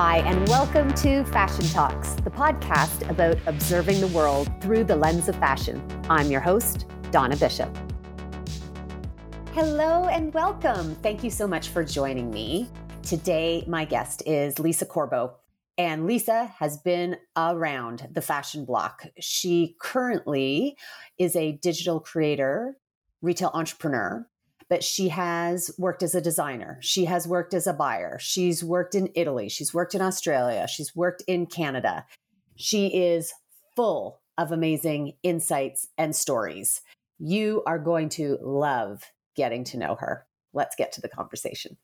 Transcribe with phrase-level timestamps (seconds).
[0.00, 5.28] Hi, and welcome to Fashion Talks, the podcast about observing the world through the lens
[5.28, 5.82] of fashion.
[6.08, 7.76] I'm your host, Donna Bishop.
[9.54, 10.94] Hello and welcome.
[11.02, 12.70] Thank you so much for joining me.
[13.02, 15.34] Today, my guest is Lisa Corbo.
[15.76, 19.04] And Lisa has been around the fashion block.
[19.18, 20.76] She currently
[21.18, 22.76] is a digital creator,
[23.20, 24.27] retail entrepreneur,
[24.68, 26.78] but she has worked as a designer.
[26.80, 28.18] She has worked as a buyer.
[28.20, 29.48] She's worked in Italy.
[29.48, 30.66] She's worked in Australia.
[30.68, 32.04] She's worked in Canada.
[32.56, 33.32] She is
[33.76, 36.80] full of amazing insights and stories.
[37.18, 39.02] You are going to love
[39.36, 40.26] getting to know her.
[40.52, 41.76] Let's get to the conversation.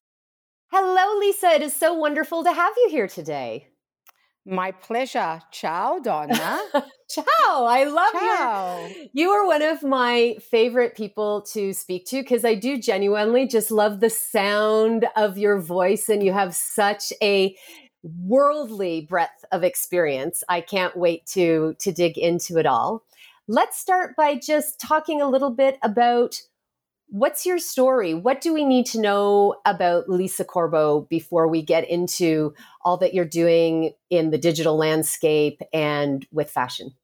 [0.68, 1.48] Hello, Lisa.
[1.50, 3.68] It is so wonderful to have you here today.
[4.46, 5.40] My pleasure.
[5.50, 6.60] Ciao, Donna.
[7.08, 7.24] Ciao.
[7.64, 8.86] I love Ciao.
[8.86, 9.08] you.
[9.12, 13.70] You are one of my favorite people to speak to because I do genuinely just
[13.70, 17.56] love the sound of your voice and you have such a
[18.02, 20.44] worldly breadth of experience.
[20.48, 23.02] I can't wait to to dig into it all.
[23.48, 26.40] Let's start by just talking a little bit about
[27.08, 28.14] What's your story?
[28.14, 33.14] What do we need to know about Lisa Corbo before we get into all that
[33.14, 36.94] you're doing in the digital landscape and with fashion?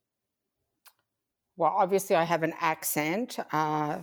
[1.56, 3.38] Well, obviously, I have an accent.
[3.52, 3.98] Uh,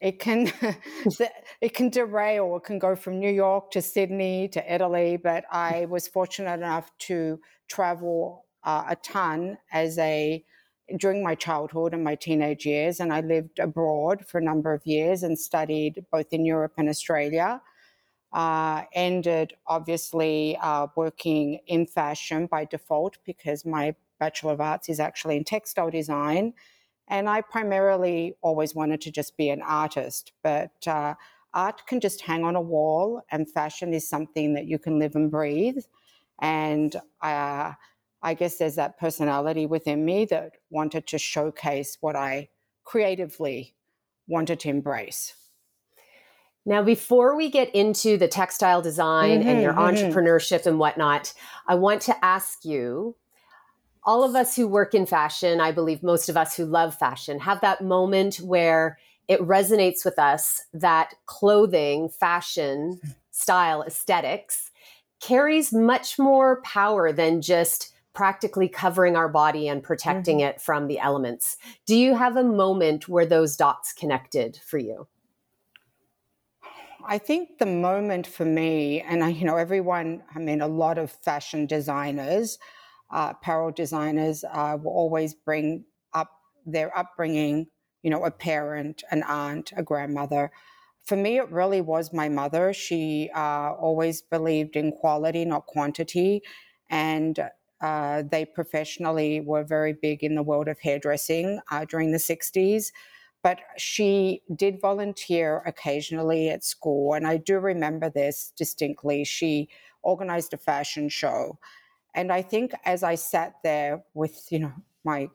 [0.00, 0.52] it can
[1.60, 2.56] it can derail.
[2.56, 5.16] It can go from New York to Sydney to Italy.
[5.16, 10.44] But I was fortunate enough to travel uh, a ton as a
[10.96, 14.86] during my childhood and my teenage years, and I lived abroad for a number of
[14.86, 17.60] years and studied both in Europe and Australia.
[18.32, 24.98] Uh, ended obviously uh, working in fashion by default because my Bachelor of Arts is
[24.98, 26.52] actually in textile design.
[27.06, 31.14] And I primarily always wanted to just be an artist, but uh,
[31.52, 35.14] art can just hang on a wall, and fashion is something that you can live
[35.14, 35.84] and breathe.
[36.40, 37.72] And uh,
[38.24, 42.48] I guess there's that personality within me that wanted to showcase what I
[42.82, 43.74] creatively
[44.26, 45.34] wanted to embrace.
[46.66, 49.96] Now, before we get into the textile design mm-hmm, and your mm-hmm.
[49.96, 51.34] entrepreneurship and whatnot,
[51.68, 53.14] I want to ask you
[54.02, 57.38] all of us who work in fashion, I believe most of us who love fashion,
[57.40, 58.98] have that moment where
[59.28, 64.70] it resonates with us that clothing, fashion, style, aesthetics
[65.20, 70.50] carries much more power than just practically covering our body and protecting mm-hmm.
[70.50, 71.56] it from the elements.
[71.84, 75.08] Do you have a moment where those dots connected for you?
[77.06, 80.96] I think the moment for me, and I, you know, everyone, I mean, a lot
[80.96, 82.58] of fashion designers,
[83.10, 86.30] uh, apparel designers uh, will always bring up
[86.64, 87.66] their upbringing,
[88.02, 90.50] you know, a parent, an aunt, a grandmother.
[91.04, 92.72] For me, it really was my mother.
[92.72, 96.42] She uh, always believed in quality, not quantity.
[96.88, 97.38] And
[97.80, 102.92] uh, they professionally were very big in the world of hairdressing uh, during the 60s.
[103.42, 107.12] But she did volunteer occasionally at school.
[107.12, 109.24] And I do remember this distinctly.
[109.24, 109.68] She
[110.02, 111.58] organized a fashion show.
[112.14, 114.72] And I think as I sat there with, you know,
[115.04, 115.28] my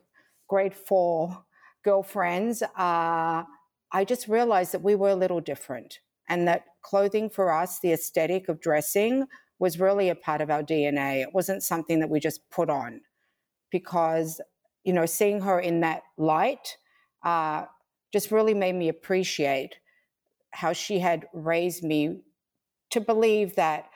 [0.47, 1.45] grade four
[1.83, 3.43] girlfriends, uh,
[3.91, 7.91] I just realized that we were a little different and that clothing for us, the
[7.91, 9.25] aesthetic of dressing,
[9.59, 11.21] was really a part of our DNA.
[11.21, 13.01] It wasn't something that we just put on
[13.71, 14.41] because,
[14.83, 16.77] you know, seeing her in that light
[17.23, 17.65] uh,
[18.13, 19.75] just really made me appreciate
[20.51, 22.21] how she had raised me
[22.91, 23.89] to believe that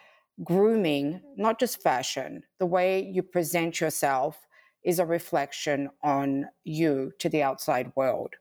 [0.43, 4.47] grooming, not just fashion, the way you present yourself
[4.83, 8.35] is a reflection on you to the outside world.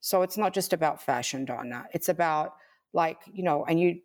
[0.00, 1.86] So it's not just about fashion, Donna.
[1.92, 2.54] It's about
[2.92, 4.00] like, you know, and you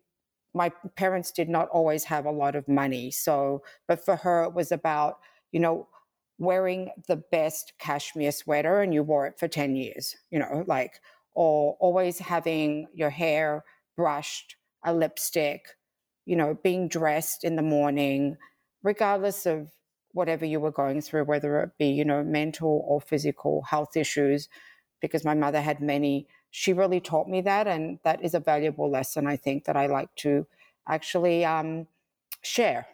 [0.54, 3.10] my parents did not always have a lot of money.
[3.10, 5.18] So, but for her, it was about,
[5.50, 5.88] you know,
[6.38, 11.00] wearing the best cashmere sweater and you wore it for 10 years, you know, like,
[11.34, 13.64] or always having your hair
[13.96, 15.64] brushed, a lipstick,
[16.26, 18.36] you know, being dressed in the morning,
[18.82, 19.70] regardless of
[20.12, 24.48] whatever you were going through, whether it be, you know, mental or physical health issues,
[25.02, 28.90] because my mother had many she really taught me that, and that is a valuable
[28.90, 29.26] lesson.
[29.26, 30.46] I think that I like to
[30.86, 31.86] actually um,
[32.42, 32.86] share.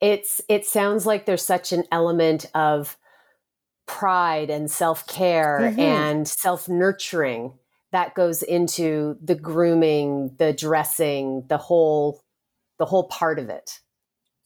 [0.00, 2.98] It's it sounds like there's such an element of
[3.86, 5.80] pride and self care mm-hmm.
[5.80, 7.54] and self nurturing
[7.92, 12.20] that goes into the grooming, the dressing, the whole
[12.78, 13.78] the whole part of it.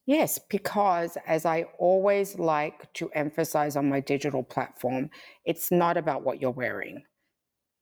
[0.07, 5.09] Yes, because as I always like to emphasize on my digital platform,
[5.45, 7.05] it's not about what you're wearing.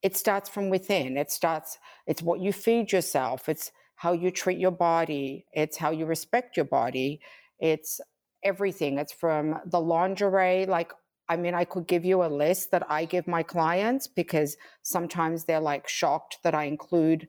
[0.03, 1.17] It starts from within.
[1.17, 5.91] It starts, it's what you feed yourself, it's how you treat your body, it's how
[5.91, 7.21] you respect your body,
[7.61, 8.01] it's
[8.45, 8.99] everything.
[8.99, 10.93] It's from the lingerie, like
[11.29, 15.45] I mean, I could give you a list that I give my clients because sometimes
[15.45, 17.29] they're like shocked that I include,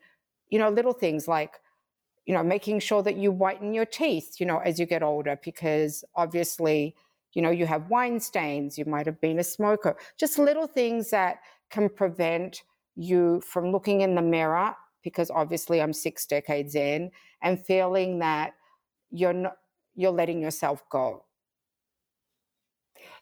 [0.49, 1.53] you know, little things like,
[2.25, 5.39] you know, making sure that you whiten your teeth, you know, as you get older,
[5.43, 6.95] because obviously,
[7.33, 11.09] you know, you have wine stains, you might have been a smoker, just little things
[11.09, 11.39] that
[11.69, 12.63] can prevent
[12.95, 17.11] you from looking in the mirror, because obviously I'm six decades in,
[17.41, 18.53] and feeling that
[19.11, 19.57] you're not,
[19.95, 21.23] you're letting yourself go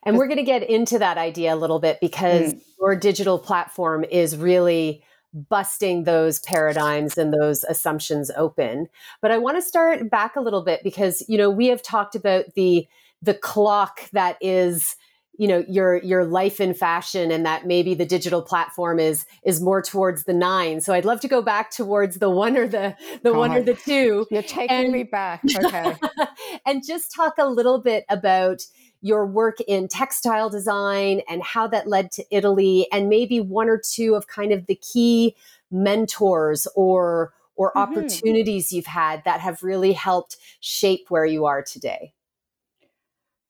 [0.04, 2.62] and we're going to get into that idea a little bit because mm.
[2.80, 5.04] your digital platform is really
[5.34, 8.88] busting those paradigms and those assumptions open.
[9.22, 12.16] But I want to start back a little bit because you know we have talked
[12.16, 12.88] about the
[13.22, 14.96] the clock that is
[15.38, 19.62] you know your your life in fashion and that maybe the digital platform is is
[19.62, 22.96] more towards the nine so i'd love to go back towards the one or the
[23.24, 23.38] the God.
[23.38, 25.96] one or the two you're taking and, me back okay
[26.66, 28.62] and just talk a little bit about
[29.02, 33.82] your work in textile design and how that led to Italy, and maybe one or
[33.84, 35.36] two of kind of the key
[35.70, 37.80] mentors or or mm-hmm.
[37.80, 42.14] opportunities you've had that have really helped shape where you are today.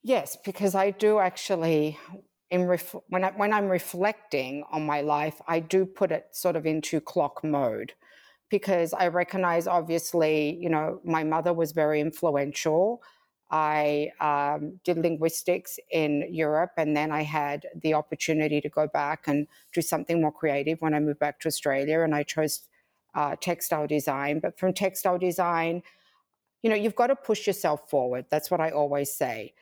[0.03, 1.97] Yes, because I do actually
[2.51, 6.55] in ref- when I, when I'm reflecting on my life, I do put it sort
[6.55, 7.93] of into clock mode
[8.49, 13.01] because I recognize obviously, you know, my mother was very influential.
[13.51, 19.27] I um, did linguistics in Europe, and then I had the opportunity to go back
[19.27, 22.61] and do something more creative when I moved back to Australia, and I chose
[23.13, 24.39] uh, textile design.
[24.39, 25.83] But from textile design,
[26.63, 28.25] you know, you've got to push yourself forward.
[28.29, 29.53] That's what I always say.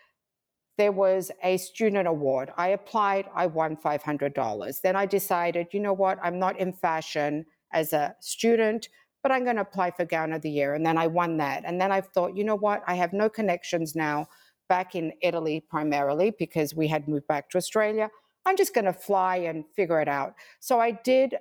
[0.77, 2.53] There was a student award.
[2.57, 4.81] I applied, I won $500.
[4.81, 8.89] Then I decided, you know what, I'm not in fashion as a student
[9.21, 10.73] but I'm going to apply for Gown of the Year.
[10.73, 11.63] And then I won that.
[11.65, 12.83] And then I thought, you know what?
[12.87, 14.27] I have no connections now
[14.67, 18.09] back in Italy primarily because we had moved back to Australia.
[18.45, 20.35] I'm just going to fly and figure it out.
[20.59, 21.35] So I did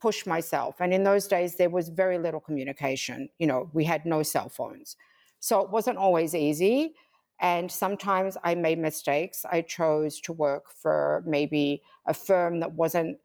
[0.00, 0.76] push myself.
[0.80, 3.28] And in those days, there was very little communication.
[3.38, 4.96] You know, we had no cell phones.
[5.40, 6.94] So it wasn't always easy.
[7.40, 9.44] And sometimes I made mistakes.
[9.50, 13.18] I chose to work for maybe a firm that wasn't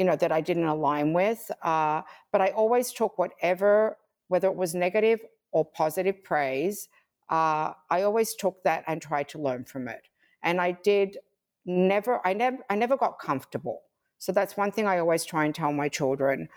[0.00, 1.50] you know, that I didn't align with.
[1.62, 2.00] Uh,
[2.32, 3.98] but I always took whatever,
[4.28, 5.20] whether it was negative
[5.52, 6.88] or positive praise,
[7.28, 10.08] uh, I always took that and tried to learn from it.
[10.42, 11.18] And I did
[11.66, 13.82] never, I never, I never got comfortable.
[14.16, 16.48] So that's one thing I always try and tell my children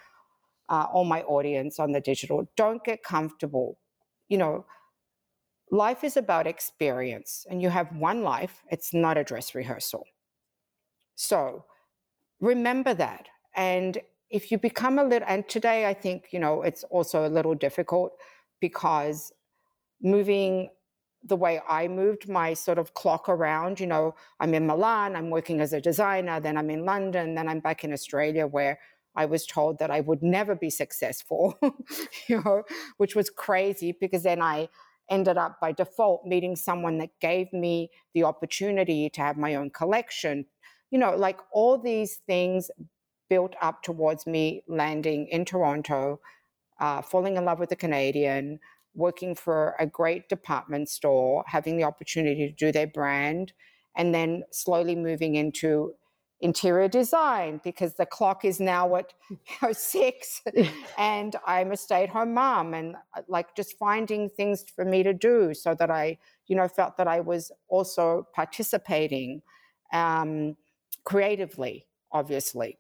[0.70, 3.78] uh, or my audience on the digital: don't get comfortable.
[4.30, 4.66] You know,
[5.70, 8.64] life is about experience, and you have one life.
[8.72, 10.06] It's not a dress rehearsal.
[11.16, 11.66] So
[12.40, 16.84] remember that and if you become a little, and today I think, you know, it's
[16.86, 18.14] also a little difficult
[18.60, 19.32] because
[20.02, 20.70] moving
[21.24, 25.30] the way I moved my sort of clock around, you know, I'm in Milan, I'm
[25.30, 28.80] working as a designer, then I'm in London, then I'm back in Australia where
[29.16, 31.58] I was told that I would never be successful,
[32.28, 32.64] you know,
[32.98, 34.68] which was crazy because then I
[35.10, 39.70] ended up by default meeting someone that gave me the opportunity to have my own
[39.70, 40.46] collection.
[40.92, 42.72] You know, like all these things
[43.34, 46.20] built up towards me landing in Toronto,
[46.80, 48.60] uh, falling in love with a Canadian,
[48.94, 53.52] working for a great department store, having the opportunity to do their brand,
[53.98, 55.96] and then slowly moving into
[56.42, 60.44] interior design because the clock is now at you know, six
[61.00, 65.02] and I'm a stay at home mom and uh, like just finding things for me
[65.02, 69.42] to do so that I, you know, felt that I was also participating
[69.92, 70.56] um,
[71.04, 72.78] creatively, obviously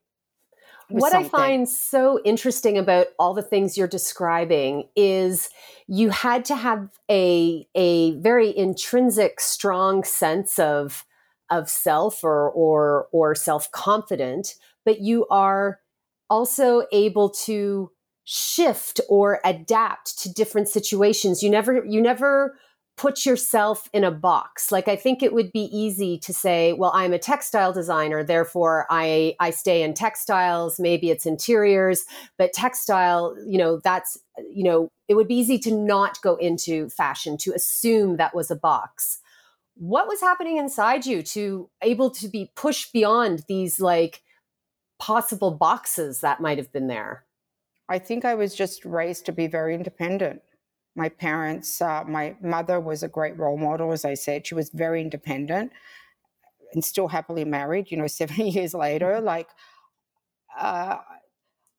[0.89, 1.29] what something.
[1.33, 5.49] I find so interesting about all the things you're describing is
[5.87, 11.05] you had to have a a very intrinsic strong sense of
[11.49, 15.79] of self or or or self-confident but you are
[16.29, 17.91] also able to
[18.25, 22.57] shift or adapt to different situations you never you never
[22.95, 24.71] put yourself in a box.
[24.71, 28.85] Like I think it would be easy to say, well, I'm a textile designer, therefore
[28.89, 32.05] I I stay in textiles, maybe it's interiors,
[32.37, 34.19] but textile, you know, that's
[34.49, 38.51] you know, it would be easy to not go into fashion to assume that was
[38.51, 39.19] a box.
[39.75, 44.21] What was happening inside you to able to be pushed beyond these like
[44.99, 47.25] possible boxes that might have been there?
[47.89, 50.41] I think I was just raised to be very independent
[50.95, 54.45] my parents, uh, my mother was a great role model, as I said.
[54.45, 55.71] She was very independent
[56.73, 59.13] and still happily married, you know, seven years later.
[59.13, 59.25] Mm-hmm.
[59.25, 59.49] Like,
[60.57, 60.97] uh,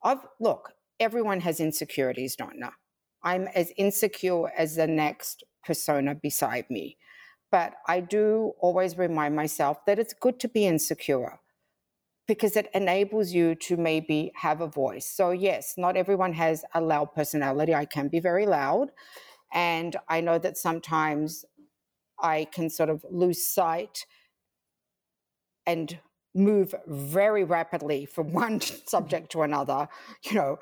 [0.03, 2.71] I've, look, everyone has insecurities, don't know.
[3.23, 6.99] I'm as insecure as the next persona beside me.
[7.51, 11.39] But I do always remind myself that it's good to be insecure
[12.27, 15.07] because it enables you to maybe have a voice.
[15.07, 17.75] So, yes, not everyone has a loud personality.
[17.75, 18.91] I can be very loud.
[19.53, 21.45] And I know that sometimes
[22.21, 24.07] I can sort of lose sight
[25.67, 25.99] and
[26.35, 29.89] move very rapidly from one subject to another,
[30.25, 30.59] you know.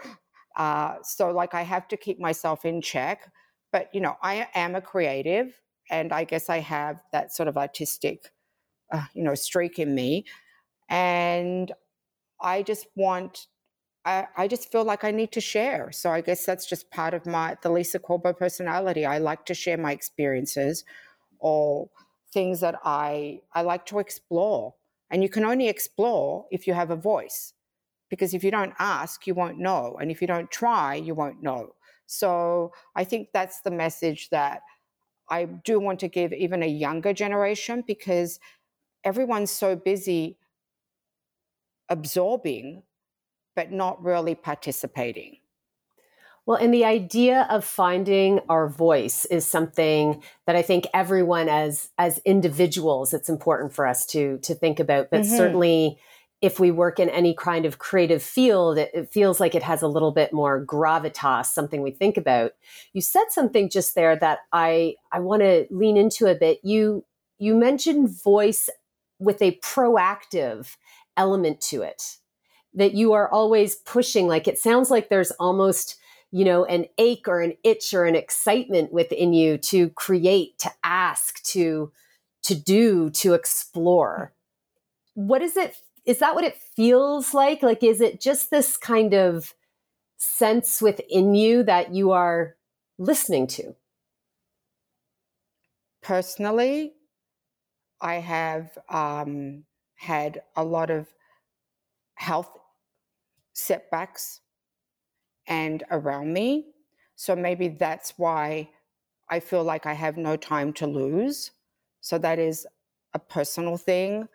[0.56, 3.32] Uh, so, like, I have to keep myself in check.
[3.72, 5.58] But, you know, I am a creative,
[5.90, 8.30] and I guess I have that sort of artistic,
[8.92, 10.26] uh, you know, streak in me.
[10.92, 11.72] And
[12.40, 13.46] I just want
[14.04, 15.92] I, I, just feel like I need to share.
[15.92, 19.06] So I guess that's just part of my the Lisa Corbo personality.
[19.06, 20.84] I like to share my experiences
[21.38, 21.88] or
[22.32, 24.74] things that I I like to explore.
[25.10, 27.54] And you can only explore if you have a voice.
[28.10, 29.96] Because if you don't ask, you won't know.
[30.00, 31.74] And if you don't try, you won't know.
[32.06, 34.60] So I think that's the message that
[35.30, 38.38] I do want to give even a younger generation because
[39.04, 40.36] everyone's so busy
[41.88, 42.82] absorbing
[43.54, 45.36] but not really participating.
[46.44, 51.90] Well, and the idea of finding our voice is something that I think everyone as
[51.98, 55.36] as individuals it's important for us to to think about, but mm-hmm.
[55.36, 55.98] certainly
[56.40, 59.80] if we work in any kind of creative field, it, it, feels like it has
[59.80, 62.50] a little bit more gravitas, something we think about.
[62.92, 66.58] You said something just there that I I want to lean into a bit.
[66.64, 67.04] You
[67.38, 68.68] you mentioned voice
[69.20, 70.76] with a proactive
[71.16, 72.16] element to it
[72.74, 75.96] that you are always pushing like it sounds like there's almost
[76.30, 80.70] you know an ache or an itch or an excitement within you to create to
[80.82, 81.92] ask to
[82.42, 84.32] to do to explore.
[85.14, 87.62] What is it is that what it feels like?
[87.62, 89.54] Like is it just this kind of
[90.16, 92.56] sense within you that you are
[92.98, 93.74] listening to?
[96.02, 96.94] Personally
[98.02, 99.62] i have um,
[100.02, 101.14] had a lot of
[102.14, 102.50] health
[103.52, 104.40] setbacks
[105.46, 106.66] and around me.
[107.14, 108.70] So maybe that's why
[109.30, 111.52] I feel like I have no time to lose.
[112.00, 112.66] So that is
[113.14, 114.28] a personal thing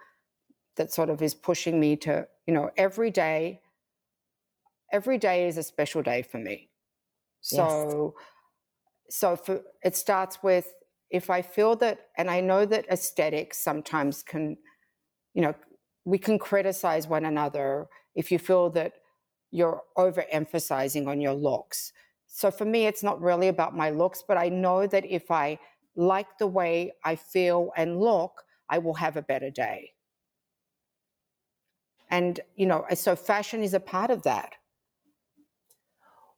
[0.77, 3.61] that sort of is pushing me to, you know, every day,
[4.93, 6.69] every day is a special day for me.
[7.41, 9.19] So, yes.
[9.19, 10.73] so for, it starts with
[11.09, 14.57] if I feel that, and I know that aesthetics sometimes can,
[15.33, 15.53] you know,
[16.05, 18.93] we can criticize one another if you feel that
[19.51, 21.93] you're overemphasizing on your looks.
[22.25, 25.59] So for me, it's not really about my looks, but I know that if I
[25.95, 29.93] like the way I feel and look, I will have a better day.
[32.09, 34.55] And, you know, so fashion is a part of that.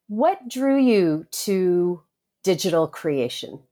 [0.07, 2.03] What drew you to
[2.43, 3.63] digital creation?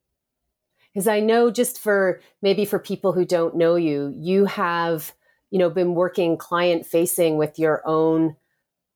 [0.97, 5.13] Because I know just for maybe for people who don't know you, you have,
[5.51, 8.35] you know, been working client facing with your own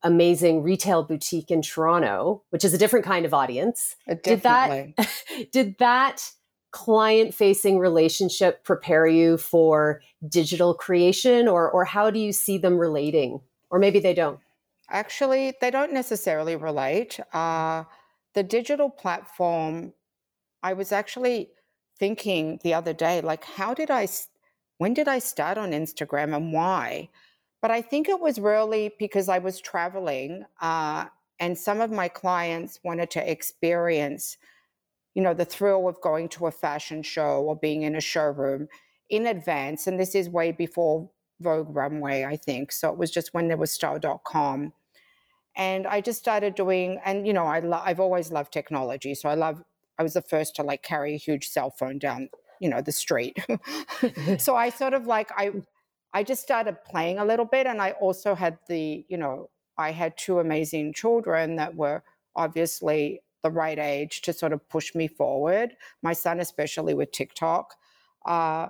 [0.02, 3.96] amazing retail boutique in Toronto, which is a different kind of audience.
[4.24, 4.96] Did that
[5.52, 6.28] did that
[6.72, 12.80] client facing relationship prepare you for digital creation or or how do you see them
[12.80, 13.42] relating?
[13.70, 14.40] Or maybe they don't.
[14.90, 17.20] Actually, they don't necessarily relate.
[17.32, 17.84] Uh,
[18.34, 19.94] the digital platform,
[20.64, 21.52] I was actually
[22.02, 24.08] thinking the other day, like, how did I,
[24.80, 27.10] when did I start on Instagram and why?
[27.62, 31.06] But I think it was really because I was traveling uh,
[31.40, 34.38] and some of my clients wanted to experience,
[35.14, 38.68] you know, the thrill of going to a fashion show or being in a showroom
[39.12, 39.86] in advance.
[39.86, 41.08] And this is way before
[41.40, 42.72] Vogue Runway, I think.
[42.72, 44.74] So it was just when there was style.com.
[45.56, 49.14] And I just started doing, and you know, I lo- I've always loved technology.
[49.14, 49.62] So I love,
[50.02, 52.30] I was the first to like carry a huge cell phone down,
[52.60, 53.38] you know, the street.
[54.40, 55.52] so I sort of like, I,
[56.12, 57.68] I just started playing a little bit.
[57.68, 62.02] And I also had the, you know, I had two amazing children that were
[62.36, 65.76] obviously the right age to sort of push me forward.
[66.02, 67.76] My son, especially with TikTok.
[68.26, 68.70] Uh,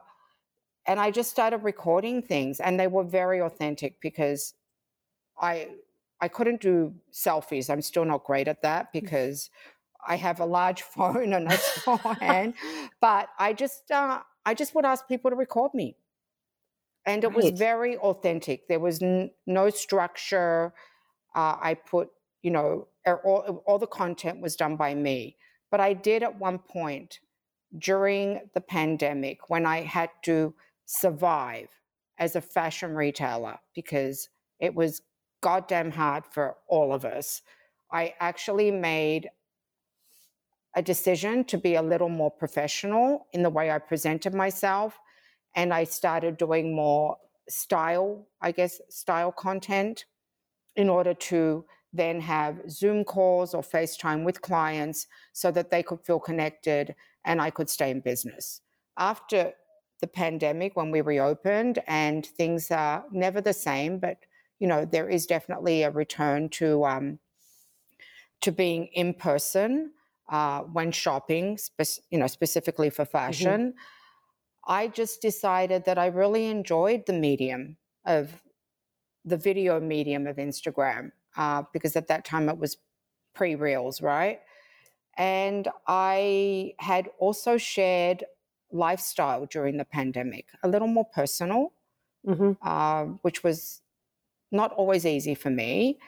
[0.85, 4.53] and I just started recording things, and they were very authentic because
[5.39, 5.69] I
[6.19, 7.69] I couldn't do selfies.
[7.69, 8.91] I'm still not great at that mm.
[8.91, 9.49] because
[10.07, 12.53] I have a large phone and a small hand.
[12.99, 15.95] But I just uh, I just would ask people to record me
[17.05, 17.35] and it right.
[17.35, 18.67] was very authentic.
[18.67, 20.73] There was n- no structure.
[21.35, 22.09] Uh, I put,
[22.41, 25.37] you know, all, all the content was done by me.
[25.71, 27.19] But I did at one point
[27.77, 30.53] during the pandemic when I had to
[30.85, 31.69] survive
[32.19, 34.29] as a fashion retailer because
[34.59, 35.01] it was
[35.41, 37.41] goddamn hard for all of us.
[37.91, 39.29] I actually made
[40.75, 44.97] a decision to be a little more professional in the way I presented myself.
[45.55, 47.17] And I started doing more
[47.49, 50.05] style, I guess, style content
[50.75, 55.99] in order to then have Zoom calls or FaceTime with clients so that they could
[56.01, 58.61] feel connected and I could stay in business.
[58.97, 59.53] After
[59.99, 64.17] the pandemic, when we reopened and things are never the same, but
[64.59, 67.19] you know there is definitely a return to um,
[68.41, 69.91] to being in person
[70.31, 73.11] uh, when shopping, spe- you know, specifically for mm-hmm.
[73.11, 73.61] fashion.
[73.61, 74.71] Mm-hmm.
[74.73, 78.41] I just decided that I really enjoyed the medium of
[79.25, 82.77] the video medium of Instagram uh, because at that time it was
[83.35, 84.39] pre reels, right?
[85.17, 88.23] And I had also shared
[88.71, 91.73] lifestyle during the pandemic, a little more personal,
[92.25, 92.53] mm-hmm.
[92.61, 93.81] uh, which was
[94.51, 95.99] not always easy for me.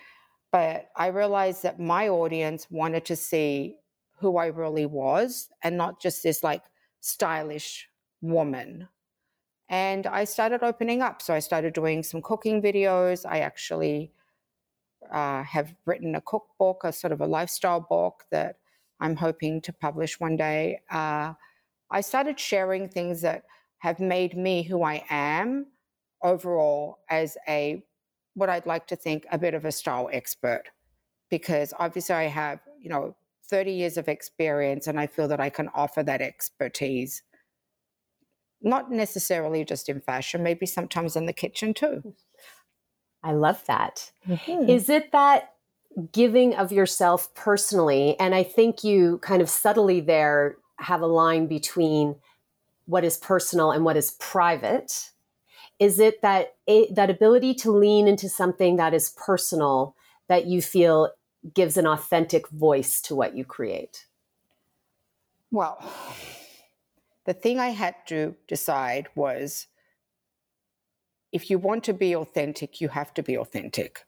[0.51, 3.77] But I realized that my audience wanted to see
[4.23, 6.63] who I really was and not just this like
[7.01, 7.89] stylish
[8.21, 8.87] woman.
[9.67, 11.21] And I started opening up.
[11.21, 13.25] So I started doing some cooking videos.
[13.29, 14.13] I actually
[15.11, 18.59] uh, have written a cookbook, a sort of a lifestyle book that
[19.01, 20.79] I'm hoping to publish one day.
[20.89, 21.33] Uh,
[21.91, 23.43] I started sharing things that
[23.79, 25.67] have made me who I am
[26.21, 27.83] overall as a
[28.35, 30.63] what I'd like to think a bit of a style expert
[31.29, 33.15] because obviously I have, you know,
[33.50, 37.23] 30 years of experience and I feel that I can offer that expertise
[38.63, 42.15] not necessarily just in fashion, maybe sometimes in the kitchen too.
[43.21, 44.12] I love that.
[44.27, 44.69] Mm-hmm.
[44.69, 45.53] Is it that
[46.12, 48.17] giving of yourself personally?
[48.19, 52.15] And I think you kind of subtly there have a line between
[52.85, 55.12] what is personal and what is private.
[55.79, 56.55] Is it that
[56.91, 59.95] that ability to lean into something that is personal
[60.29, 61.09] that you feel
[61.53, 64.05] gives an authentic voice to what you create?
[65.51, 65.77] Well,
[67.25, 69.67] the thing I had to decide was
[71.32, 74.06] if you want to be authentic, you have to be authentic.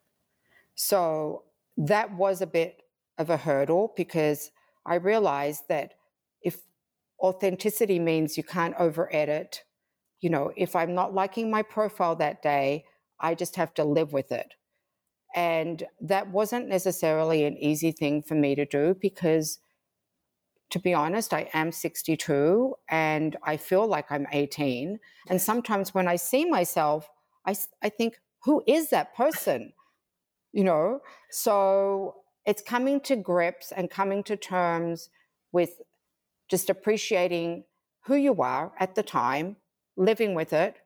[0.76, 1.44] So
[1.78, 2.84] that was a bit
[3.18, 4.52] of a hurdle because
[4.86, 5.94] I realized that
[6.42, 6.60] if
[7.20, 9.64] authenticity means you can't over edit,
[10.22, 12.86] you know, if I'm not liking my profile that day,
[13.20, 14.54] I just have to live with it.
[15.36, 19.60] And that wasn't necessarily an easy thing for me to do because
[20.72, 25.00] to be honest, I am 62 and I feel like I'm 18.
[25.30, 27.10] And sometimes when I see myself,
[27.46, 29.74] I, I think, who is that person?
[30.54, 31.02] You know?
[31.32, 35.10] So it's coming to grips and coming to terms
[35.52, 35.82] with
[36.50, 37.66] just appreciating
[38.06, 39.58] who you are at the time,
[39.98, 40.78] living with it.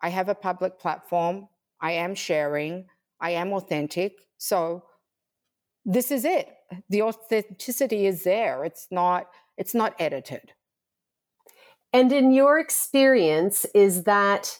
[0.00, 1.48] I have a public platform.
[1.80, 2.86] I am sharing.
[3.20, 4.12] I am authentic.
[4.38, 4.84] So
[5.84, 6.48] this is it.
[6.90, 8.64] The authenticity is there.
[8.64, 10.52] It's not it's not edited.
[11.92, 14.58] And in your experience is that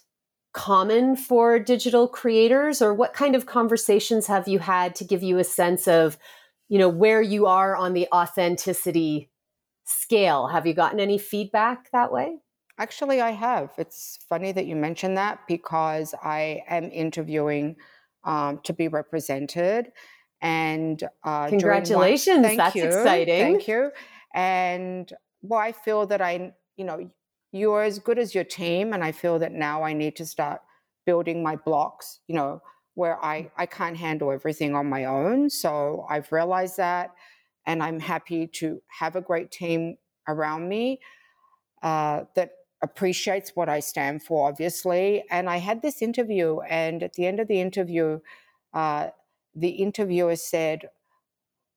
[0.54, 5.36] common for digital creators or what kind of conversations have you had to give you
[5.36, 6.16] a sense of
[6.68, 9.30] you know where you are on the authenticity
[9.84, 10.46] scale?
[10.46, 12.38] Have you gotten any feedback that way?
[12.78, 13.70] Actually i have.
[13.78, 17.76] It's funny that you mentioned that because i am interviewing
[18.26, 19.92] um, to be represented
[20.42, 23.40] and uh, congratulations, my, that's you, exciting.
[23.40, 23.90] Thank you.
[24.34, 25.10] And
[25.42, 27.10] well, I feel that I, you know,
[27.52, 30.60] you're as good as your team, and I feel that now I need to start
[31.06, 32.20] building my blocks.
[32.28, 32.62] You know,
[32.94, 35.48] where I I can't handle everything on my own.
[35.48, 37.12] So I've realized that,
[37.64, 39.96] and I'm happy to have a great team
[40.28, 41.00] around me
[41.82, 42.50] uh, that
[42.82, 45.24] appreciates what I stand for, obviously.
[45.30, 48.20] And I had this interview, and at the end of the interview.
[48.74, 49.08] Uh,
[49.54, 50.90] the interviewer said,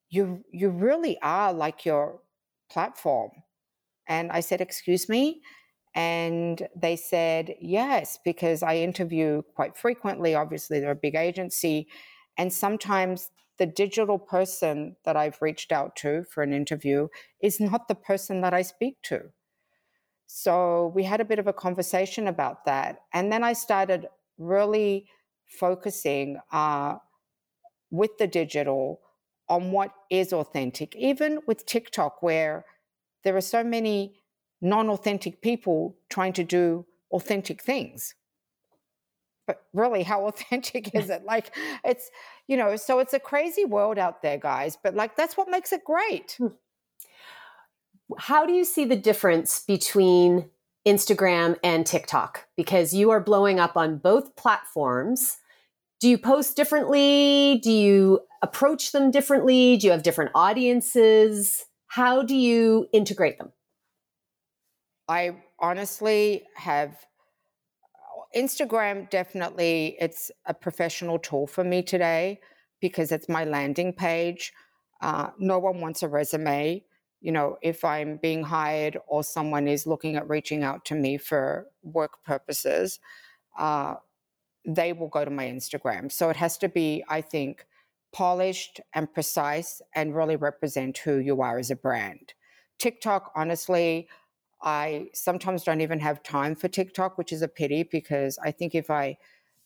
[0.10, 2.22] "You you really are like your
[2.70, 3.32] platform,"
[4.08, 5.42] and I said, "Excuse me."
[5.96, 10.36] And they said, yes, because I interview quite frequently.
[10.36, 11.88] Obviously, they're a big agency.
[12.38, 17.08] And sometimes the digital person that I've reached out to for an interview
[17.42, 19.32] is not the person that I speak to.
[20.32, 23.02] So we had a bit of a conversation about that.
[23.12, 24.06] And then I started
[24.38, 25.08] really
[25.48, 26.98] focusing uh,
[27.90, 29.02] with the digital
[29.50, 32.64] on what is authentic, even with TikTok, where
[33.24, 34.22] there are so many
[34.62, 38.14] non authentic people trying to do authentic things.
[39.48, 41.26] But really, how authentic is it?
[41.26, 42.12] Like, it's,
[42.48, 45.74] you know, so it's a crazy world out there, guys, but like, that's what makes
[45.74, 46.38] it great.
[48.18, 50.50] How do you see the difference between
[50.88, 52.48] Instagram and TikTok?
[52.58, 55.38] Because you are blowing up on both platforms
[56.00, 57.60] do you post differently?
[57.62, 59.76] Do you approach them differently?
[59.76, 61.66] Do you have different audiences?
[61.88, 63.52] How do you integrate them?
[65.10, 67.06] I honestly have
[68.36, 72.40] Instagram definitely it's a professional tool for me today
[72.80, 74.54] because it's my landing page.
[75.02, 76.84] Uh, no one wants a resume.
[77.22, 81.18] You know, if I'm being hired or someone is looking at reaching out to me
[81.18, 83.00] for work purposes,
[83.58, 83.96] uh,
[84.66, 86.12] they will go to my Instagram.
[86.12, 87.66] So it has to be, I think,
[88.12, 92.34] polished and precise and really represent who you are as a brand.
[92.78, 94.08] TikTok, honestly,
[94.62, 98.76] I sometimes don't even have time for TikTok, which is a pity because I think
[98.76, 99.18] if I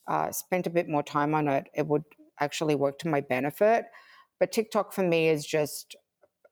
[0.07, 2.03] uh, spent a bit more time on it, it would
[2.39, 3.85] actually work to my benefit.
[4.39, 5.95] But TikTok for me is just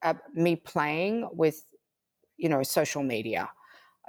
[0.03, 1.65] uh, me playing with,
[2.37, 3.49] you know, social media.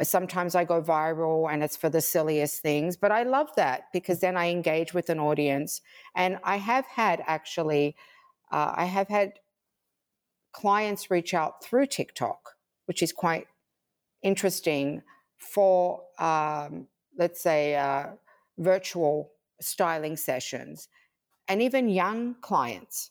[0.03, 4.21] Sometimes I go viral and it's for the silliest things, but I love that because
[4.21, 5.83] then I engage with an audience.
[6.17, 7.95] And I have had actually,
[8.51, 9.35] uh, I have had
[10.53, 13.47] clients reach out through TikTok, which is quite
[14.23, 15.03] interesting
[15.37, 16.87] for, um,
[17.19, 18.07] let's say, uh,
[18.59, 20.89] virtual styling sessions,
[21.49, 23.11] and even young clients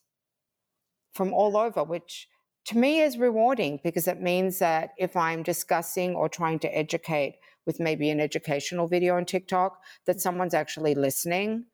[1.14, 2.28] from all over, which
[2.66, 7.40] to me is rewarding because it means that if I'm discussing or trying to educate
[7.66, 11.66] with maybe an educational video on TikTok, that someone's actually listening,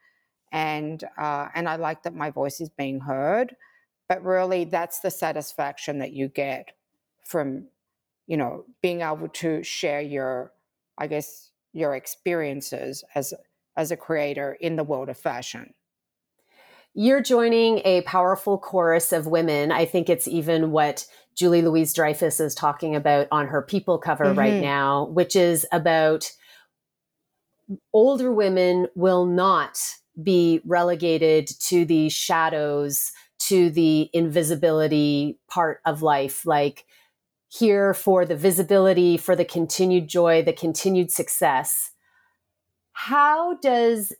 [0.51, 3.55] and uh, and I like that my voice is being heard.
[4.09, 6.71] But really, that's the satisfaction that you get
[7.25, 7.67] from
[8.27, 10.51] you know, being able to share your,
[10.97, 13.33] I guess, your experiences as
[13.77, 15.73] as a creator in the world of fashion.
[16.99, 19.71] You're joining a powerful chorus of women.
[19.71, 21.05] I think it's even what
[21.35, 24.39] Julia Louis-Dreyfus is talking about on her People cover mm-hmm.
[24.39, 26.31] right now, which is about
[27.93, 29.77] older women will not
[30.23, 36.47] be relegated to the shadows, to the invisibility part of life.
[36.47, 36.85] Like
[37.47, 41.91] here for the visibility, for the continued joy, the continued success.
[42.93, 44.13] How does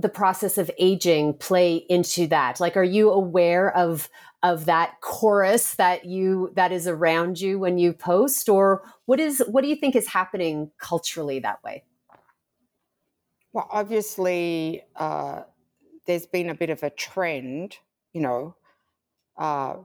[0.00, 2.60] the process of aging play into that?
[2.60, 4.08] Like, are you aware of
[4.42, 9.42] of that chorus that you that is around you when you post, or what is
[9.48, 11.84] what do you think is happening culturally that way?
[13.52, 15.42] Well, obviously, uh,
[16.06, 17.76] there's been a bit of a trend,
[18.12, 18.54] you know,
[19.36, 19.76] uh,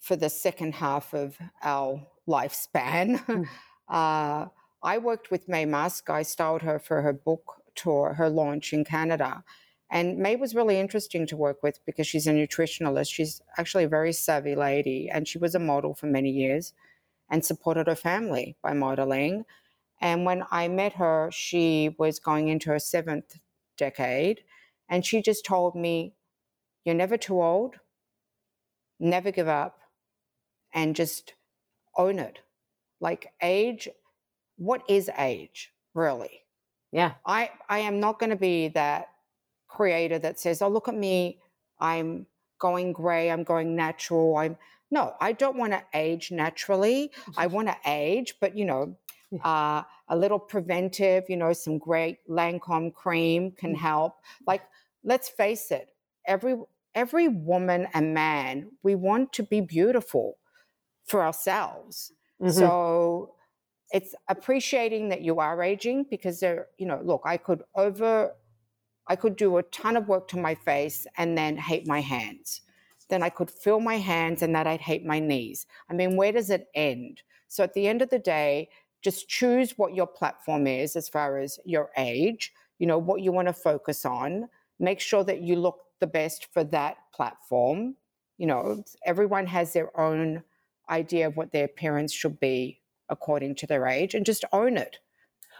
[0.00, 3.24] for the second half of our lifespan.
[3.26, 3.46] Mm.
[3.88, 4.46] uh,
[4.82, 6.10] I worked with Maye Musk.
[6.10, 9.44] I styled her for her book tour, her launch in Canada.
[9.90, 13.12] And Maye was really interesting to work with because she's a nutritionalist.
[13.12, 16.72] She's actually a very savvy lady, and she was a model for many years
[17.28, 19.44] and supported her family by modeling.
[20.00, 23.38] And when I met her, she was going into her seventh
[23.76, 24.42] decade,
[24.88, 26.14] and she just told me,
[26.84, 27.76] You're never too old,
[28.98, 29.80] never give up,
[30.72, 31.34] and just
[31.96, 32.40] own it.
[33.00, 33.88] Like age,
[34.56, 36.42] what is age really?
[36.92, 37.14] Yeah.
[37.24, 39.08] I, I am not going to be that
[39.68, 41.38] creator that says, oh, look at me.
[41.78, 42.26] I'm
[42.58, 43.30] going gray.
[43.30, 44.36] I'm going natural.
[44.36, 44.56] I'm
[44.92, 47.12] no, I don't want to age naturally.
[47.36, 48.96] I want to age, but you know,
[49.44, 53.78] uh, a little preventive, you know, some great Lancome cream can mm.
[53.78, 54.16] help.
[54.46, 54.62] Like,
[55.04, 55.90] let's face it,
[56.26, 56.56] every
[56.94, 60.38] every woman and man, we want to be beautiful
[61.06, 62.12] for ourselves.
[62.42, 62.58] Mm-hmm.
[62.58, 63.34] So
[63.92, 68.32] it's appreciating that you are aging because there, you know, look, I could over,
[69.08, 72.62] I could do a ton of work to my face and then hate my hands.
[73.08, 75.66] Then I could feel my hands and that I'd hate my knees.
[75.88, 77.22] I mean, where does it end?
[77.48, 78.68] So at the end of the day,
[79.02, 83.32] just choose what your platform is as far as your age, you know, what you
[83.32, 84.48] want to focus on.
[84.78, 87.96] Make sure that you look the best for that platform.
[88.38, 90.44] You know, everyone has their own
[90.88, 92.79] idea of what their appearance should be
[93.10, 94.98] according to their age and just own it.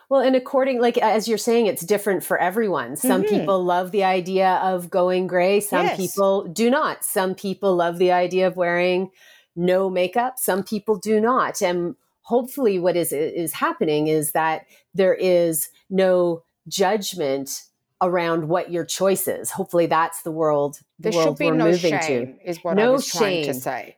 [0.08, 2.96] Well, and according, like as you're saying, it's different for everyone.
[2.96, 3.38] Some mm-hmm.
[3.38, 5.60] people love the idea of going gray.
[5.60, 5.96] Some yes.
[5.96, 7.04] people do not.
[7.04, 9.10] Some people love the idea of wearing
[9.54, 10.38] no makeup.
[10.38, 11.62] Some people do not.
[11.62, 17.62] And hopefully, what is is happening is that there is no judgment
[18.02, 19.50] around what your choice is.
[19.50, 20.80] Hopefully, that's the world.
[20.98, 22.50] The there world should be we're no moving shame, to.
[22.50, 23.96] is what no I was trying to say.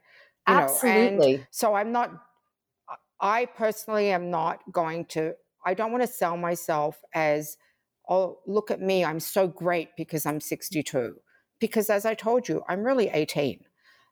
[0.49, 1.37] You Absolutely.
[1.37, 2.11] Know, so I'm not,
[3.23, 7.57] I personally am not going to, I don't want to sell myself as,
[8.09, 11.15] oh, look at me, I'm so great because I'm 62.
[11.61, 13.61] Because as I told you, I'm really 18.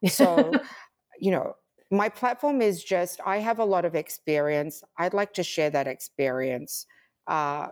[0.06, 0.52] So,
[1.20, 1.54] you know,
[1.90, 4.84] my platform is just, I have a lot of experience.
[4.96, 6.86] I'd like to share that experience.
[7.26, 7.68] Uh,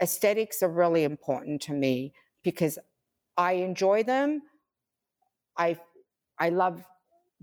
[0.00, 2.12] aesthetics are really important to me
[2.44, 2.78] because
[3.36, 4.42] I enjoy them.
[5.56, 5.78] I
[6.38, 6.84] I love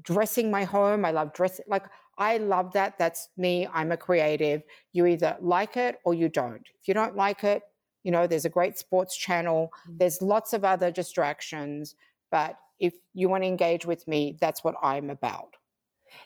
[0.01, 1.05] dressing my home.
[1.05, 1.65] I love dressing.
[1.67, 1.85] Like,
[2.17, 2.97] I love that.
[2.97, 3.67] That's me.
[3.73, 4.63] I'm a creative.
[4.91, 6.67] You either like it or you don't.
[6.81, 7.63] If you don't like it,
[8.03, 9.71] you know, there's a great sports channel.
[9.89, 9.99] Mm.
[9.99, 11.95] There's lots of other distractions.
[12.31, 15.55] But if you want to engage with me, that's what I'm about.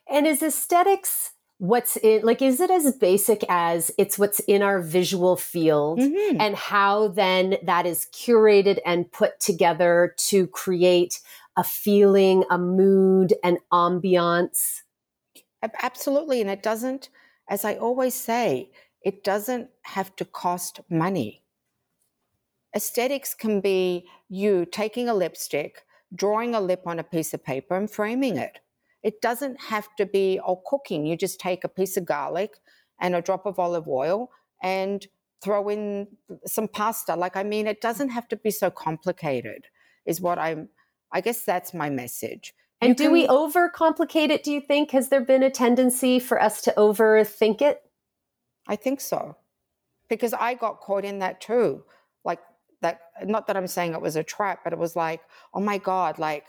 [0.10, 4.80] And is aesthetics what's in like is it as basic as it's what's in our
[4.80, 6.40] visual field mm-hmm.
[6.40, 11.20] and how then that is curated and put together to create
[11.56, 14.84] a feeling a mood an ambiance
[15.82, 17.10] absolutely and it doesn't
[17.50, 18.70] as i always say
[19.02, 21.44] it doesn't have to cost money
[22.76, 25.84] aesthetics can be you taking a lipstick
[26.16, 28.60] drawing a lip on a piece of paper and framing it
[29.04, 31.06] it doesn't have to be all cooking.
[31.06, 32.56] You just take a piece of garlic
[33.00, 35.06] and a drop of olive oil and
[35.42, 36.08] throw in
[36.46, 37.16] some pasta.
[37.16, 39.68] Like, I mean, it doesn't have to be so complicated,
[40.06, 40.70] is what I'm,
[41.12, 42.54] I guess that's my message.
[42.82, 44.92] And you do can, we overcomplicate it, do you think?
[44.92, 47.82] Has there been a tendency for us to overthink it?
[48.68, 49.38] I think so.
[50.10, 51.84] Because I got caught in that too.
[52.24, 52.40] Like,
[52.82, 55.22] that, not that I'm saying it was a trap, but it was like,
[55.54, 56.46] oh my God, like,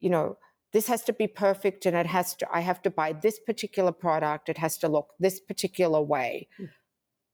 [0.00, 0.36] you know,
[0.72, 3.92] this has to be perfect and it has to i have to buy this particular
[3.92, 6.68] product it has to look this particular way mm.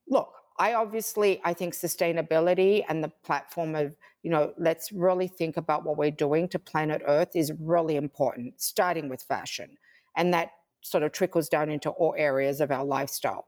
[0.08, 5.56] look i obviously i think sustainability and the platform of you know let's really think
[5.56, 9.76] about what we're doing to planet earth is really important starting with fashion
[10.16, 10.50] and that
[10.82, 13.46] sort of trickles down into all areas of our lifestyle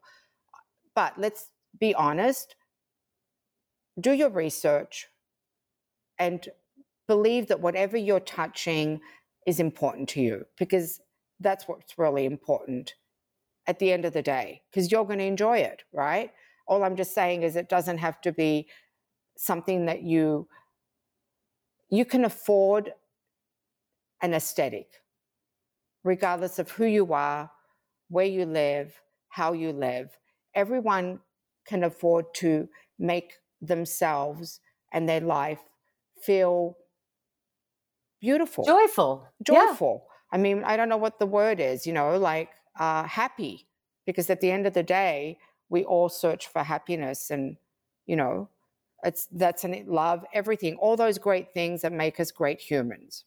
[0.94, 2.56] but let's be honest
[4.00, 5.08] do your research
[6.18, 6.48] and
[7.06, 9.00] believe that whatever you're touching
[9.46, 11.00] is important to you because
[11.40, 12.94] that's what's really important
[13.66, 16.30] at the end of the day because you're going to enjoy it, right?
[16.68, 18.68] All I'm just saying is it doesn't have to be
[19.36, 20.48] something that you
[21.90, 22.92] you can afford
[24.20, 24.88] an aesthetic
[26.04, 27.50] regardless of who you are,
[28.08, 30.16] where you live, how you live.
[30.54, 31.20] Everyone
[31.66, 34.60] can afford to make themselves
[34.92, 35.60] and their life
[36.22, 36.76] feel
[38.20, 40.04] beautiful, joyful, joyful.
[40.04, 40.36] Yeah.
[40.38, 43.68] I mean, I don't know what the word is, you know, like uh, happy,
[44.06, 47.56] because at the end of the day, we all search for happiness, and
[48.06, 48.48] you know,
[49.04, 53.24] it's that's an love, everything, all those great things that make us great humans.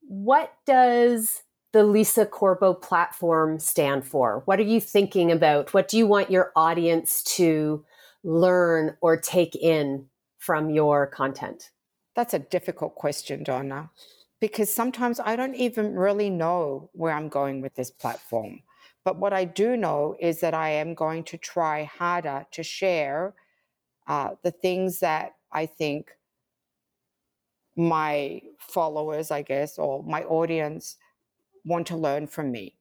[0.00, 4.42] What does the Lisa Corbo platform stand for?
[4.46, 5.74] What are you thinking about?
[5.74, 7.84] What do you want your audience to
[8.24, 10.06] learn or take in
[10.38, 11.70] from your content?
[12.16, 13.90] That's a difficult question, Donna,
[14.40, 18.60] because sometimes I don't even really know where I'm going with this platform.
[19.04, 23.34] But what I do know is that I am going to try harder to share
[24.06, 26.10] uh, the things that I think
[27.76, 30.96] my followers, I guess, or my audience
[31.64, 32.74] want to learn from me.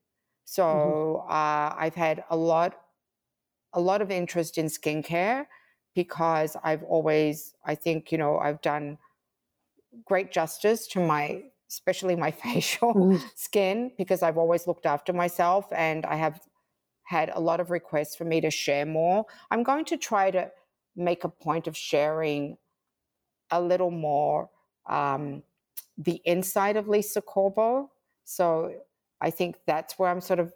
[0.45, 1.32] So mm-hmm.
[1.32, 2.80] uh, I've had a lot,
[3.73, 5.45] a lot of interest in skincare
[5.93, 8.97] because I've always, I think, you know, I've done
[10.06, 13.21] great justice to my especially my facial mm.
[13.36, 16.39] skin because I've always looked after myself and I have
[17.03, 19.25] had a lot of requests for me to share more.
[19.49, 20.51] I'm going to try to
[20.95, 22.58] make a point of sharing
[23.51, 24.49] a little more
[24.89, 25.43] um,
[25.97, 27.89] the inside of Lisa Corbo.
[28.25, 28.73] So
[29.21, 30.53] I think that's where I'm sort of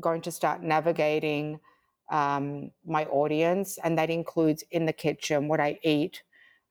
[0.00, 1.60] going to start navigating
[2.10, 6.22] um, my audience, and that includes in the kitchen, what I eat,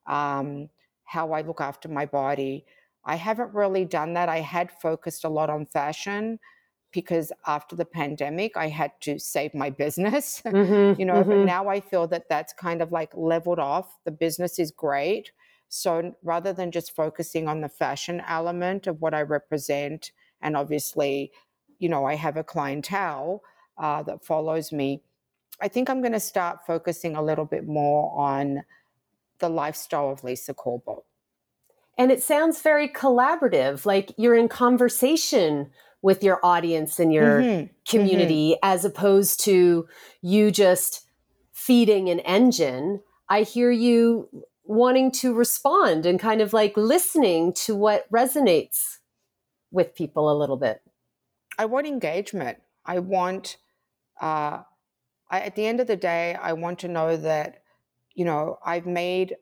[0.05, 0.69] um,
[1.05, 2.65] how I look after my body.
[3.05, 4.29] I haven't really done that.
[4.29, 6.39] I had focused a lot on fashion
[6.91, 11.29] because after the pandemic, I had to save my business, mm-hmm, you know, mm-hmm.
[11.29, 13.97] but now I feel that that's kind of like leveled off.
[14.05, 15.31] The business is great.
[15.69, 21.31] So rather than just focusing on the fashion element of what I represent, and obviously,
[21.77, 23.43] you know, I have a clientele
[23.77, 25.03] uh, that follows me,
[25.61, 28.63] I think I'm going to start focusing a little bit more on
[29.39, 31.05] the lifestyle of Lisa Corbo.
[31.99, 35.69] And it sounds very collaborative, like you're in conversation
[36.01, 37.65] with your audience and your mm-hmm.
[37.87, 38.59] community, mm-hmm.
[38.63, 39.87] as opposed to
[40.21, 41.05] you just
[41.51, 43.01] feeding an engine.
[43.27, 44.29] I hear you
[44.63, 48.97] wanting to respond and kind of like listening to what resonates
[49.69, 50.81] with people a little bit.
[51.59, 52.59] I want engagement.
[52.85, 53.57] I want,
[54.19, 54.63] uh,
[55.29, 57.61] I, at the end of the day, I want to know that
[58.19, 59.37] you know, I've made,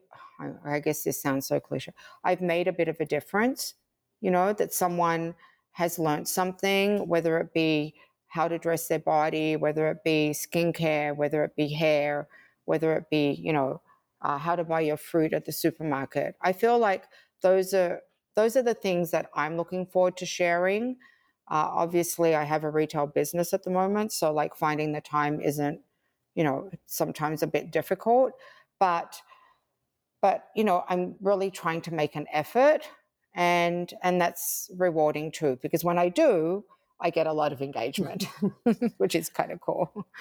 [0.64, 1.92] I guess this sounds so cliche,
[2.24, 3.74] I've made a bit of a difference,
[4.20, 5.34] you know, that someone
[5.72, 7.94] has learned something, whether it be
[8.28, 12.28] how to dress their body, whether it be skincare, whether it be hair,
[12.66, 13.80] whether it be, you know,
[14.22, 16.36] uh, how to buy your fruit at the supermarket.
[16.42, 17.04] I feel like
[17.42, 18.02] those are
[18.34, 20.96] those are the things that I'm looking forward to sharing.
[21.50, 25.40] Uh, obviously, I have a retail business at the moment, so like finding the time
[25.40, 25.80] isn't,
[26.34, 28.32] you know, sometimes a bit difficult.
[28.78, 29.20] But,
[30.20, 32.88] but you know, I'm really trying to make an effort,
[33.34, 36.64] and and that's rewarding too because when I do,
[37.00, 38.26] I get a lot of engagement,
[38.98, 40.06] which is kind of cool.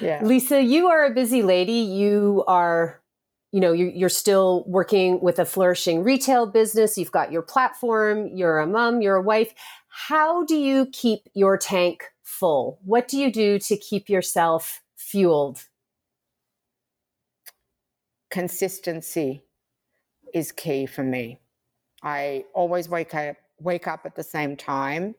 [0.00, 1.74] Yeah, Lisa, you are a busy lady.
[1.74, 3.02] You are
[3.52, 6.96] you know you're, you're, still working with a flourishing retail business.
[6.96, 8.26] You've got your platform.
[8.28, 9.52] You're a mom you're a wife.
[9.88, 12.80] How do you keep your tank full?
[12.86, 15.66] What do you do to keep yourself fueled
[18.32, 19.44] consistency
[20.34, 21.38] is key for me
[22.02, 25.14] i always wake up wake up at the same time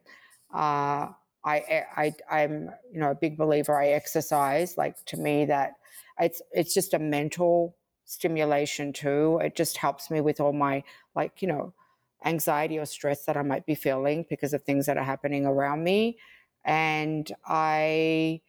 [0.53, 1.07] uh,
[1.45, 5.73] I, I i'm you know a big believer i exercise like to me that
[6.19, 9.39] it's it's just a mental stimulation too.
[9.43, 10.83] It just helps me with all my,
[11.15, 11.73] like, you know,
[12.25, 15.83] anxiety or stress that I might be feeling because of things that are happening around
[15.83, 16.17] me.
[16.63, 18.41] And I,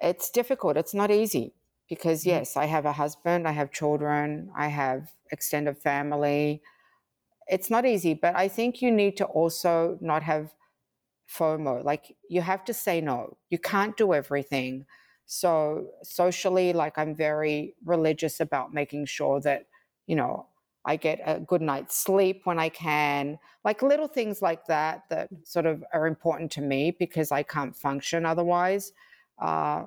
[0.00, 0.76] it's difficult.
[0.76, 1.54] It's not easy
[1.88, 2.26] because, mm.
[2.26, 6.62] yes, I have a husband, I have children, I have extended family.
[7.48, 10.54] It's not easy, but I think you need to also not have
[11.28, 11.84] FOMO.
[11.84, 13.36] Like, you have to say no.
[13.50, 14.86] You can't do everything
[15.26, 19.66] so socially, like I'm very religious about making sure that,
[20.06, 20.46] you know,
[20.84, 25.28] I get a good night's sleep when I can, like little things like that that
[25.42, 28.92] sort of are important to me because I can't function otherwise.
[29.40, 29.86] Uh,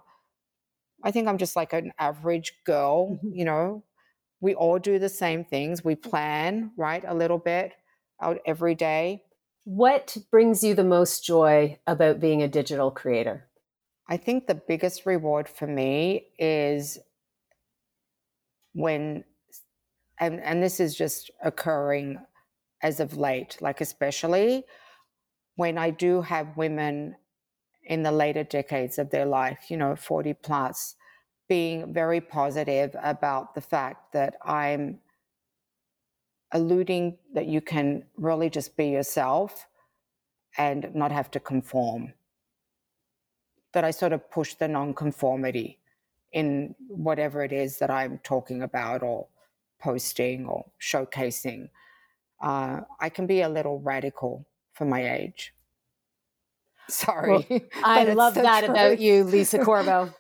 [1.04, 3.34] I think I'm just like an average girl, mm-hmm.
[3.34, 3.84] you know.
[4.42, 5.84] We all do the same things.
[5.84, 7.74] We plan, right, a little bit
[8.22, 9.24] out every day.
[9.66, 13.46] What brings you the most joy about being a digital creator?
[14.08, 16.98] I think the biggest reward for me is
[18.74, 19.24] when,
[20.20, 22.18] and, and this is just occurring
[22.82, 24.64] as of late, like especially
[25.56, 27.16] when I do have women
[27.90, 30.96] in the later decades of their life, you know, 40 plus,
[31.50, 35.00] being very positive about the fact that I'm
[36.52, 39.68] alluding that you can really just be yourself
[40.58, 42.14] and not have to conform
[43.74, 45.80] that I sort of push the nonconformity
[46.32, 49.28] in whatever it is that I'm talking about or
[49.80, 51.70] posting or showcasing.
[52.42, 55.54] Uh, I can be a little radical for my age.
[56.90, 57.46] Sorry.
[57.50, 58.72] Well, I love that truth.
[58.72, 60.14] about you, Lisa Corbo.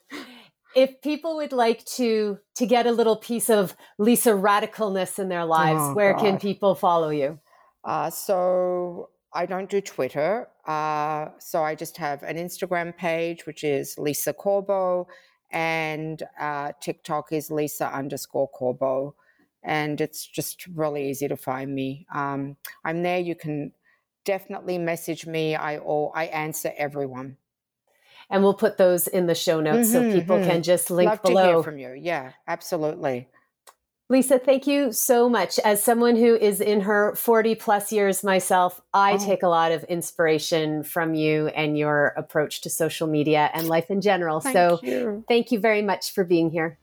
[0.76, 5.46] if people would like to to get a little piece of Lisa radicalness in their
[5.46, 6.22] lives, oh, where God.
[6.22, 7.40] can people follow you?
[7.84, 10.48] Uh, so I don't do Twitter.
[10.66, 15.08] Uh, so I just have an Instagram page, which is Lisa Corbo,
[15.52, 19.16] and uh, TikTok is Lisa underscore Corbo.
[19.64, 22.08] And it's just really easy to find me.
[22.14, 22.56] Um,
[22.86, 23.20] I'm there.
[23.20, 23.74] You can
[24.30, 25.56] definitely message me.
[25.56, 27.38] I or I answer everyone.
[28.30, 30.52] And we'll put those in the show notes mm-hmm, so people mm-hmm.
[30.52, 31.42] can just link Love below.
[31.42, 31.94] to hear from you.
[32.00, 33.28] Yeah, absolutely.
[34.08, 35.58] Lisa, thank you so much.
[35.60, 39.18] As someone who is in her 40 plus years myself, I oh.
[39.18, 43.90] take a lot of inspiration from you and your approach to social media and life
[43.90, 44.42] in general.
[44.42, 45.24] Thank so you.
[45.28, 46.78] thank you very much for being here.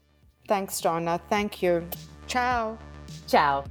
[0.49, 1.21] Thanks, Donna.
[1.29, 1.87] Thank you.
[2.27, 2.77] Ciao.
[3.29, 3.65] Ciao.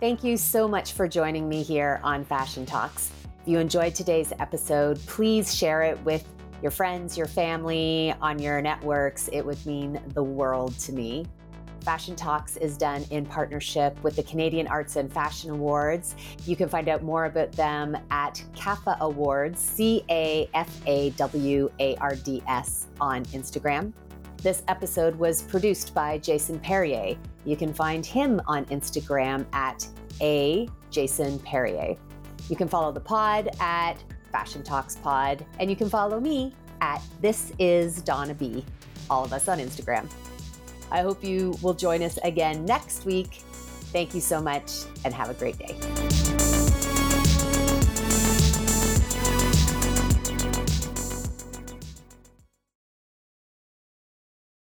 [0.00, 3.10] Thank you so much for joining me here on Fashion Talks.
[3.42, 6.24] If you enjoyed today's episode, please share it with
[6.62, 9.28] your friends, your family, on your networks.
[9.32, 11.26] It would mean the world to me.
[11.80, 16.14] Fashion Talks is done in partnership with the Canadian Arts and Fashion Awards.
[16.46, 21.72] You can find out more about them at CAFA Awards, C A F A W
[21.80, 23.92] A R D S, on Instagram.
[24.42, 27.16] This episode was produced by Jason Perrier.
[27.44, 29.84] You can find him on Instagram at
[30.20, 31.96] A Jason Perrier.
[32.48, 33.94] You can follow the pod at
[34.30, 38.64] Fashion Talks Pod, and you can follow me at This Is Donna B.
[39.10, 40.08] All of us on Instagram.
[40.92, 43.42] I hope you will join us again next week.
[43.90, 46.07] Thank you so much and have a great day.